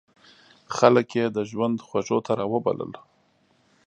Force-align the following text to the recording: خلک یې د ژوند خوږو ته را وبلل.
خلک 0.77 1.07
یې 1.17 1.25
د 1.29 1.37
ژوند 1.51 1.75
خوږو 1.87 2.19
ته 2.25 2.31
را 2.39 2.45
وبلل. 2.53 2.91